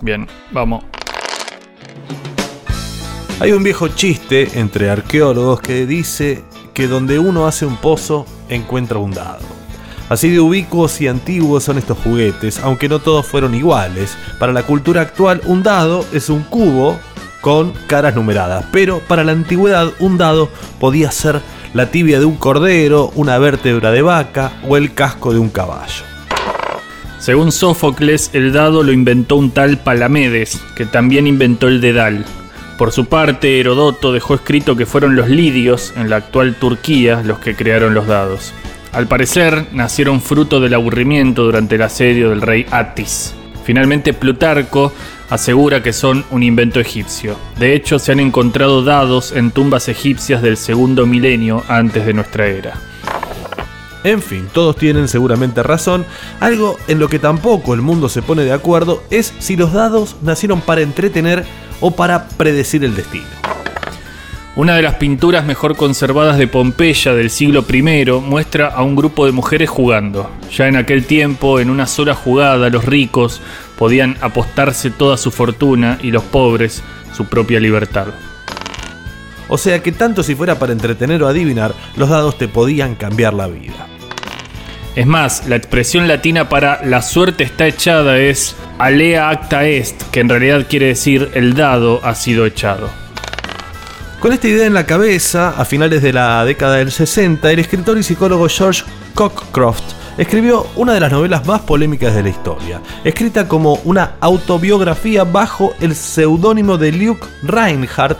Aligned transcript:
Bien, 0.00 0.26
vamos. 0.52 0.84
Hay 3.40 3.52
un 3.52 3.62
viejo 3.62 3.88
chiste 3.88 4.58
entre 4.58 4.90
arqueólogos 4.90 5.60
que 5.60 5.86
dice 5.86 6.42
que 6.74 6.88
donde 6.88 7.18
uno 7.18 7.46
hace 7.46 7.66
un 7.66 7.76
pozo 7.76 8.26
encuentra 8.48 8.98
un 8.98 9.12
dado. 9.12 9.46
Así 10.08 10.30
de 10.30 10.40
ubicuos 10.40 11.00
y 11.00 11.08
antiguos 11.08 11.64
son 11.64 11.78
estos 11.78 11.98
juguetes, 11.98 12.58
aunque 12.60 12.88
no 12.88 12.98
todos 12.98 13.26
fueron 13.26 13.54
iguales. 13.54 14.16
Para 14.38 14.52
la 14.52 14.62
cultura 14.62 15.02
actual, 15.02 15.42
un 15.44 15.62
dado 15.62 16.04
es 16.12 16.30
un 16.30 16.42
cubo 16.44 16.98
con 17.40 17.72
caras 17.86 18.14
numeradas, 18.14 18.64
pero 18.72 19.00
para 19.00 19.22
la 19.22 19.32
antigüedad 19.32 19.92
un 20.00 20.18
dado 20.18 20.48
podía 20.80 21.10
ser 21.10 21.40
la 21.74 21.90
tibia 21.90 22.18
de 22.18 22.24
un 22.24 22.36
cordero, 22.36 23.12
una 23.14 23.38
vértebra 23.38 23.90
de 23.90 24.02
vaca 24.02 24.52
o 24.66 24.76
el 24.76 24.94
casco 24.94 25.32
de 25.32 25.38
un 25.38 25.50
caballo. 25.50 26.04
Según 27.18 27.50
Sófocles, 27.50 28.30
el 28.32 28.52
dado 28.52 28.82
lo 28.82 28.92
inventó 28.92 29.36
un 29.36 29.50
tal 29.50 29.78
Palamedes, 29.78 30.62
que 30.76 30.86
también 30.86 31.26
inventó 31.26 31.66
el 31.66 31.80
dedal. 31.80 32.24
Por 32.78 32.92
su 32.92 33.06
parte, 33.06 33.58
Herodoto 33.58 34.12
dejó 34.12 34.36
escrito 34.36 34.76
que 34.76 34.86
fueron 34.86 35.16
los 35.16 35.28
lidios, 35.28 35.92
en 35.96 36.10
la 36.10 36.16
actual 36.16 36.54
Turquía, 36.54 37.22
los 37.24 37.40
que 37.40 37.56
crearon 37.56 37.92
los 37.92 38.06
dados. 38.06 38.54
Al 38.92 39.08
parecer, 39.08 39.66
nacieron 39.72 40.20
fruto 40.20 40.60
del 40.60 40.74
aburrimiento 40.74 41.42
durante 41.42 41.74
el 41.74 41.82
asedio 41.82 42.30
del 42.30 42.40
rey 42.40 42.66
Atis. 42.70 43.34
Finalmente, 43.64 44.14
Plutarco 44.14 44.92
asegura 45.28 45.82
que 45.82 45.92
son 45.92 46.24
un 46.30 46.44
invento 46.44 46.78
egipcio. 46.78 47.36
De 47.58 47.74
hecho, 47.74 47.98
se 47.98 48.12
han 48.12 48.20
encontrado 48.20 48.84
dados 48.84 49.32
en 49.32 49.50
tumbas 49.50 49.88
egipcias 49.88 50.40
del 50.40 50.56
segundo 50.56 51.04
milenio 51.04 51.64
antes 51.68 52.06
de 52.06 52.14
nuestra 52.14 52.46
era. 52.46 52.74
En 54.04 54.22
fin, 54.22 54.48
todos 54.52 54.76
tienen 54.76 55.08
seguramente 55.08 55.62
razón. 55.62 56.06
Algo 56.40 56.78
en 56.88 56.98
lo 56.98 57.08
que 57.08 57.18
tampoco 57.18 57.74
el 57.74 57.82
mundo 57.82 58.08
se 58.08 58.22
pone 58.22 58.44
de 58.44 58.52
acuerdo 58.52 59.02
es 59.10 59.34
si 59.38 59.56
los 59.56 59.72
dados 59.72 60.16
nacieron 60.22 60.60
para 60.60 60.82
entretener 60.82 61.44
o 61.80 61.90
para 61.90 62.28
predecir 62.28 62.84
el 62.84 62.94
destino. 62.94 63.26
Una 64.56 64.74
de 64.74 64.82
las 64.82 64.94
pinturas 64.94 65.44
mejor 65.44 65.76
conservadas 65.76 66.36
de 66.36 66.48
Pompeya 66.48 67.14
del 67.14 67.30
siglo 67.30 67.64
I 67.72 68.10
muestra 68.20 68.66
a 68.66 68.82
un 68.82 68.96
grupo 68.96 69.24
de 69.24 69.30
mujeres 69.30 69.70
jugando. 69.70 70.28
Ya 70.52 70.66
en 70.66 70.74
aquel 70.74 71.06
tiempo, 71.06 71.60
en 71.60 71.70
una 71.70 71.86
sola 71.86 72.14
jugada, 72.14 72.68
los 72.68 72.84
ricos 72.84 73.40
podían 73.78 74.16
apostarse 74.20 74.90
toda 74.90 75.16
su 75.16 75.30
fortuna 75.30 75.98
y 76.02 76.10
los 76.10 76.24
pobres 76.24 76.82
su 77.12 77.26
propia 77.26 77.60
libertad. 77.60 78.08
O 79.48 79.58
sea 79.58 79.82
que 79.82 79.92
tanto 79.92 80.22
si 80.22 80.34
fuera 80.34 80.58
para 80.58 80.72
entretener 80.72 81.22
o 81.22 81.28
adivinar, 81.28 81.72
los 81.96 82.08
dados 82.08 82.36
te 82.36 82.48
podían 82.48 82.96
cambiar 82.96 83.34
la 83.34 83.46
vida. 83.46 83.87
Es 84.98 85.06
más, 85.06 85.46
la 85.46 85.54
expresión 85.54 86.08
latina 86.08 86.48
para 86.48 86.84
la 86.84 87.02
suerte 87.02 87.44
está 87.44 87.68
echada 87.68 88.18
es 88.18 88.56
alea 88.80 89.30
acta 89.30 89.64
est, 89.64 90.02
que 90.10 90.18
en 90.18 90.28
realidad 90.28 90.66
quiere 90.68 90.86
decir 90.86 91.30
el 91.34 91.54
dado 91.54 92.00
ha 92.02 92.16
sido 92.16 92.44
echado. 92.46 92.90
Con 94.18 94.32
esta 94.32 94.48
idea 94.48 94.66
en 94.66 94.74
la 94.74 94.86
cabeza, 94.86 95.50
a 95.50 95.64
finales 95.64 96.02
de 96.02 96.12
la 96.12 96.44
década 96.44 96.78
del 96.78 96.90
60, 96.90 97.52
el 97.52 97.60
escritor 97.60 97.96
y 97.96 98.02
psicólogo 98.02 98.48
George 98.48 98.82
Cockcroft 99.14 99.84
escribió 100.18 100.66
una 100.74 100.94
de 100.94 101.00
las 101.00 101.12
novelas 101.12 101.46
más 101.46 101.60
polémicas 101.60 102.12
de 102.12 102.24
la 102.24 102.30
historia, 102.30 102.80
escrita 103.04 103.46
como 103.46 103.74
una 103.84 104.16
autobiografía 104.18 105.22
bajo 105.22 105.74
el 105.78 105.94
seudónimo 105.94 106.76
de 106.76 106.90
Luke 106.90 107.24
Reinhardt. 107.44 108.18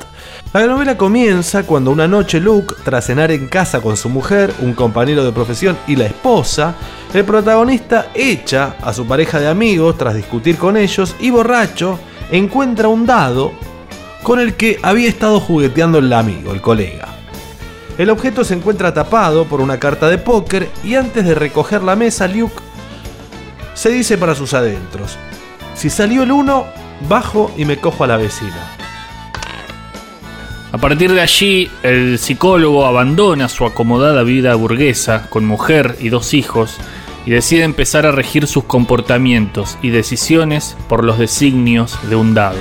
La 0.54 0.66
novela 0.66 0.96
comienza 0.96 1.64
cuando 1.64 1.90
una 1.90 2.08
noche 2.08 2.40
Luke, 2.40 2.74
tras 2.82 3.04
cenar 3.04 3.30
en 3.30 3.48
casa 3.48 3.82
con 3.82 3.98
su 3.98 4.08
mujer, 4.08 4.54
un 4.60 4.72
compañero 4.72 5.22
de 5.22 5.30
profesión 5.30 5.76
y 5.86 5.94
la 5.94 6.06
esposa, 6.06 6.74
el 7.12 7.26
protagonista 7.26 8.06
echa 8.14 8.76
a 8.80 8.94
su 8.94 9.06
pareja 9.06 9.40
de 9.40 9.48
amigos 9.48 9.98
tras 9.98 10.14
discutir 10.14 10.56
con 10.56 10.78
ellos 10.78 11.14
y 11.20 11.28
borracho 11.28 11.98
encuentra 12.30 12.88
un 12.88 13.04
dado 13.04 13.52
con 14.22 14.40
el 14.40 14.54
que 14.54 14.78
había 14.82 15.10
estado 15.10 15.38
jugueteando 15.38 15.98
el 15.98 16.10
amigo, 16.10 16.52
el 16.52 16.62
colega. 16.62 17.08
El 17.98 18.08
objeto 18.08 18.42
se 18.42 18.54
encuentra 18.54 18.94
tapado 18.94 19.44
por 19.44 19.60
una 19.60 19.78
carta 19.78 20.08
de 20.08 20.16
póker 20.16 20.70
y 20.82 20.94
antes 20.94 21.26
de 21.26 21.34
recoger 21.34 21.82
la 21.82 21.94
mesa, 21.94 22.26
Luke 22.26 22.56
se 23.74 23.90
dice 23.90 24.16
para 24.16 24.34
sus 24.34 24.54
adentros, 24.54 25.18
si 25.74 25.90
salió 25.90 26.22
el 26.22 26.32
uno, 26.32 26.64
bajo 27.06 27.50
y 27.54 27.66
me 27.66 27.76
cojo 27.76 28.04
a 28.04 28.06
la 28.06 28.16
vecina. 28.16 28.87
A 30.70 30.76
partir 30.76 31.12
de 31.12 31.22
allí, 31.22 31.70
el 31.82 32.18
psicólogo 32.18 32.84
abandona 32.84 33.48
su 33.48 33.64
acomodada 33.64 34.22
vida 34.22 34.54
burguesa 34.54 35.28
con 35.30 35.46
mujer 35.46 35.96
y 35.98 36.10
dos 36.10 36.34
hijos 36.34 36.76
y 37.24 37.30
decide 37.30 37.62
empezar 37.62 38.04
a 38.04 38.12
regir 38.12 38.46
sus 38.46 38.64
comportamientos 38.64 39.78
y 39.80 39.88
decisiones 39.88 40.76
por 40.86 41.04
los 41.04 41.18
designios 41.18 41.98
de 42.10 42.16
un 42.16 42.34
dado. 42.34 42.58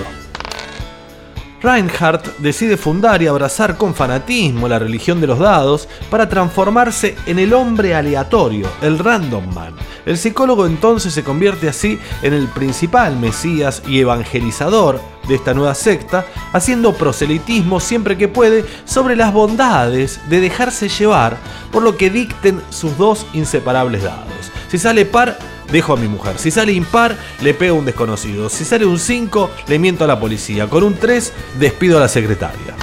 Reinhardt 1.68 2.38
decide 2.38 2.78
fundar 2.78 3.22
y 3.22 3.28
abrazar 3.28 3.76
con 3.76 3.94
fanatismo 3.94 4.70
la 4.70 4.80
religión 4.80 5.20
de 5.20 5.28
los 5.28 5.38
dados 5.38 5.90
para 6.10 6.30
transformarse 6.30 7.18
en 7.26 7.40
el 7.40 7.54
hombre 7.54 7.94
aleatorio, 7.94 8.70
el 8.82 8.98
Random 8.98 9.54
Man. 9.54 9.76
El 10.06 10.18
psicólogo 10.18 10.66
entonces 10.66 11.14
se 11.14 11.26
convierte 11.26 11.68
así 11.68 12.00
en 12.22 12.34
el 12.34 12.48
principal 12.48 13.18
mesías 13.18 13.84
y 13.86 14.00
evangelizador 14.00 15.02
de 15.28 15.36
esta 15.36 15.54
nueva 15.54 15.76
secta, 15.76 16.26
haciendo 16.54 16.94
proselitismo 16.94 17.82
siempre 17.82 18.18
que 18.18 18.30
puede 18.30 18.64
sobre 18.86 19.18
las 19.18 19.34
bondades 19.34 20.22
de 20.30 20.40
dejarse 20.40 20.88
llevar 20.88 21.36
por 21.74 21.84
lo 21.84 21.98
que 21.98 22.10
dicten 22.10 22.62
sus 22.70 22.98
dos 22.98 23.26
inseparables 23.34 24.04
dados. 24.04 24.54
Si 24.70 24.78
sale 24.78 25.06
par, 25.06 25.38
dejo 25.72 25.94
a 25.94 25.98
mi 25.98 26.08
mujer. 26.08 26.38
Si 26.38 26.52
sale 26.52 26.72
impar, 26.74 27.18
le 27.42 27.54
pego 27.54 27.76
a 27.76 27.80
un 27.80 27.86
desconocido. 27.86 28.50
Si 28.50 28.66
sale 28.66 28.86
un 28.86 29.00
5, 29.00 29.52
le 29.68 29.80
miento 29.80 30.04
a 30.04 30.08
la 30.08 30.20
policía. 30.20 30.68
Con 30.68 30.84
un 30.84 30.96
3, 30.96 31.34
despido 31.60 31.98
a 31.98 32.02
la 32.02 32.08
secretaria. 32.08 32.76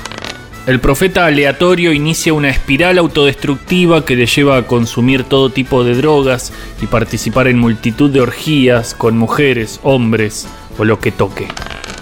El 0.66 0.80
profeta 0.80 1.26
aleatorio 1.26 1.92
inicia 1.92 2.32
una 2.32 2.48
espiral 2.48 2.96
autodestructiva 2.96 4.02
que 4.02 4.16
le 4.16 4.24
lleva 4.24 4.56
a 4.56 4.66
consumir 4.66 5.24
todo 5.24 5.50
tipo 5.50 5.84
de 5.84 5.94
drogas 5.94 6.54
y 6.80 6.86
participar 6.86 7.48
en 7.48 7.58
multitud 7.58 8.10
de 8.10 8.22
orgías 8.22 8.94
con 8.94 9.18
mujeres, 9.18 9.78
hombres 9.82 10.46
o 10.78 10.84
lo 10.84 11.00
que 11.00 11.12
toque. 11.12 11.48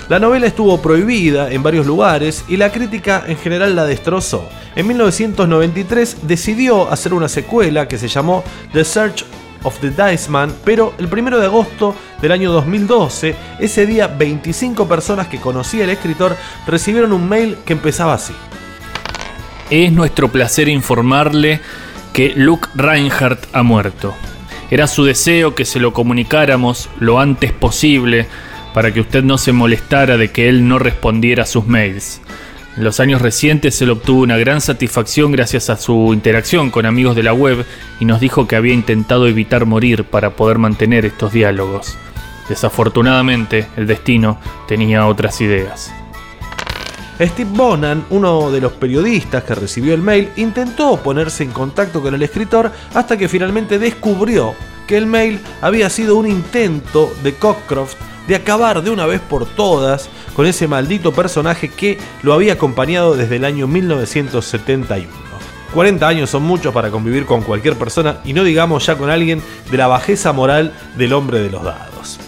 La 0.09 0.21
novela 0.21 0.47
estuvo 0.47 0.81
prohibida 0.81 1.51
en 1.51 1.65
varios 1.65 1.87
lugares 1.87 2.45
y 2.49 2.57
la 2.57 2.71
crítica 2.71 3.25
en 3.27 3.37
general 3.37 3.75
la 3.75 3.85
destrozó. 3.85 4.49
En 4.77 4.87
1993 4.87 6.19
decidió 6.23 6.89
hacer 6.91 7.15
una 7.15 7.29
secuela 7.29 7.89
que 7.89 7.99
se 7.99 8.09
llamó 8.09 8.45
The 8.73 8.85
Search 8.85 9.25
of 9.65 9.79
the 9.81 9.91
Dice 9.91 10.31
Man, 10.31 10.55
pero 10.65 10.95
el 10.99 11.07
1 11.07 11.39
de 11.39 11.47
agosto 11.47 11.95
del 12.21 12.33
año 12.33 12.53
2012, 12.53 13.35
ese 13.61 13.87
día 13.87 14.07
25 14.07 14.87
personas 14.89 15.29
que 15.29 15.41
conocía 15.41 15.85
el 15.85 15.91
escritor 15.91 16.37
recibieron 16.67 17.13
un 17.13 17.29
mail 17.29 17.57
que 17.65 17.73
empezaba 17.73 18.15
así. 18.15 18.35
Es 19.71 19.93
nuestro 19.93 20.29
placer 20.29 20.69
informarle 20.69 21.61
que 22.13 22.33
Luke 22.37 22.69
Reinhardt 22.75 23.47
ha 23.53 23.63
muerto. 23.63 24.15
Era 24.71 24.87
su 24.87 25.05
deseo 25.05 25.55
que 25.55 25.65
se 25.65 25.81
lo 25.81 25.93
comunicáramos 25.93 26.89
lo 26.99 27.21
antes 27.21 27.53
posible 27.53 28.27
para 28.75 28.93
que 28.93 29.01
usted 29.01 29.23
no 29.23 29.39
se 29.39 29.53
molestara 29.53 30.17
de 30.17 30.31
que 30.31 30.49
él 30.49 30.67
no 30.67 30.79
respondiera 30.79 31.43
a 31.43 31.47
sus 31.47 31.67
mails. 31.67 32.21
En 32.77 32.85
los 32.85 33.01
años 33.01 33.21
recientes 33.21 33.81
él 33.83 33.91
obtuvo 33.91 34.23
una 34.23 34.39
gran 34.39 34.63
satisfacción 34.63 35.31
gracias 35.31 35.69
a 35.69 35.77
su 35.77 36.15
interacción 36.15 36.71
con 36.71 36.87
amigos 36.87 37.15
de 37.15 37.23
la 37.23 37.35
web 37.35 37.67
y 38.01 38.07
nos 38.07 38.19
dijo 38.19 38.49
que 38.49 38.57
había 38.57 38.73
intentado 38.73 39.27
evitar 39.27 39.67
morir 39.67 40.05
para 40.05 40.31
poder 40.31 40.57
mantener 40.57 41.05
estos 41.05 41.33
diálogos. 41.33 41.99
Desafortunadamente, 42.49 43.67
el 43.77 43.87
destino 43.87 44.39
tenía 44.67 45.07
otras 45.07 45.41
ideas. 45.43 45.93
Steve 47.21 47.51
Bonan, 47.53 48.05
uno 48.09 48.51
de 48.51 48.61
los 48.61 48.73
periodistas 48.73 49.45
que 49.45 49.55
recibió 49.55 49.93
el 49.93 50.03
mail, 50.03 50.31
intentó 50.37 50.97
ponerse 50.97 51.45
en 51.45 51.51
contacto 51.51 52.01
con 52.01 52.15
el 52.15 52.23
escritor 52.23 52.73
hasta 52.95 53.19
que 53.19 53.29
finalmente 53.29 53.79
descubrió 53.79 54.55
que 54.87 54.97
el 54.97 55.07
mail 55.07 55.41
había 55.61 55.91
sido 55.91 56.17
un 56.17 56.27
intento 56.27 57.13
de 57.23 57.35
Cockcroft 57.35 57.97
de 58.27 58.37
acabar 58.37 58.83
de 58.83 58.91
una 58.91 59.07
vez 59.07 59.21
por 59.21 59.47
todas 59.47 60.09
con 60.35 60.47
ese 60.47 60.69
maldito 60.69 61.13
personaje 61.13 61.69
que 61.69 61.99
lo 62.23 62.33
había 62.33 62.55
acompañado 62.55 63.17
desde 63.17 63.37
el 63.37 63.45
año 63.45 63.67
1971. 63.67 65.09
40 65.75 66.07
años 66.07 66.31
son 66.31 66.43
muchos 66.43 66.75
para 66.75 66.91
convivir 66.91 67.25
con 67.25 67.43
cualquier 67.43 67.77
persona 67.77 68.19
y 68.25 68.35
no 68.35 68.45
digamos 68.45 68.85
ya 68.87 68.97
con 68.97 69.11
alguien 69.11 69.43
de 69.71 69.77
la 69.77 69.87
bajeza 69.87 70.33
moral 70.33 70.73
del 70.97 71.13
hombre 71.15 71.41
de 71.41 71.51
los 71.51 71.65
dados. 71.65 72.21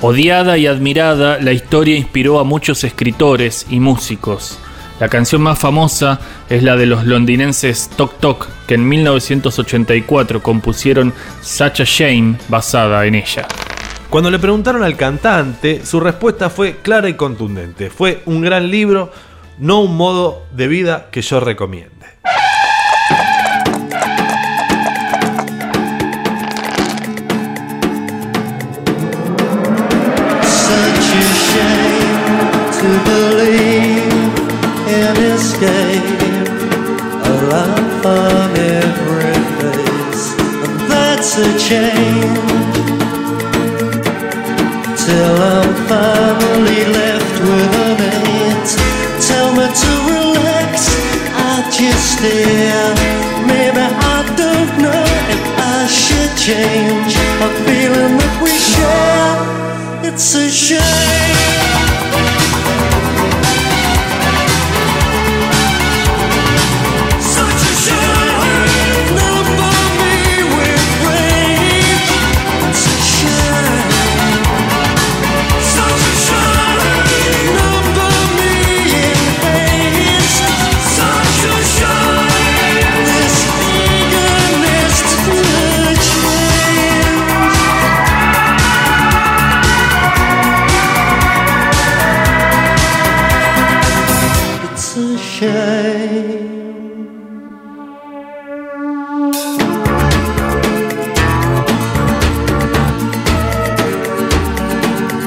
Odiada 0.00 0.56
y 0.56 0.68
admirada, 0.68 1.38
la 1.40 1.50
historia 1.50 1.96
inspiró 1.96 2.38
a 2.38 2.44
muchos 2.44 2.84
escritores 2.84 3.66
y 3.68 3.80
músicos. 3.80 4.58
La 5.00 5.08
canción 5.08 5.42
más 5.42 5.58
famosa 5.58 6.20
es 6.48 6.62
la 6.62 6.76
de 6.76 6.86
los 6.86 7.04
londinenses 7.04 7.90
Tok 7.96 8.18
Tok, 8.20 8.48
que 8.66 8.74
en 8.74 8.88
1984 8.88 10.40
compusieron 10.40 11.12
Such 11.42 11.80
a 11.80 11.84
Shame 11.84 12.36
basada 12.48 13.06
en 13.06 13.16
ella. 13.16 13.46
Cuando 14.10 14.30
le 14.30 14.38
preguntaron 14.38 14.82
al 14.82 14.96
cantante, 14.96 15.84
su 15.84 16.00
respuesta 16.00 16.48
fue 16.48 16.76
clara 16.76 17.10
y 17.10 17.14
contundente. 17.14 17.90
Fue 17.90 18.22
un 18.24 18.40
gran 18.40 18.70
libro, 18.70 19.12
no 19.58 19.80
un 19.80 19.96
modo 19.98 20.46
de 20.52 20.66
vida 20.66 21.08
que 21.10 21.20
yo 21.20 21.40
recomiende. 21.40 21.98
till 45.08 45.40
I'm 45.40 45.74
finally 45.88 46.84
left 47.00 47.36
with 47.40 47.80
a 47.84 47.90
minute. 48.02 48.68
Tell 49.28 49.50
me 49.56 49.66
to 49.82 49.92
relax, 50.12 50.72
I 51.48 51.54
just 51.78 52.04
stare. 52.14 52.92
Maybe 53.50 53.84
I 54.14 54.18
don't 54.42 54.72
know 54.84 55.04
if 55.34 55.42
I 55.74 55.80
should 56.02 56.32
change 56.46 57.12
a 57.46 57.48
feeling 57.64 58.14
that 58.20 58.34
we 58.44 58.52
share. 58.72 59.36
It's 60.08 60.34
a 60.34 60.46
shame. 60.50 61.87
shine. 95.48 96.48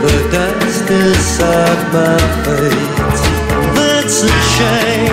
The 0.01 0.15
dust 0.31 0.89
is 0.89 1.39
my 1.93 2.17
fate. 2.43 2.97
That's 3.75 4.23
a 4.23 4.31
shame. 4.55 5.10